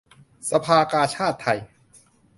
[0.49, 1.59] สภากาชาดไทย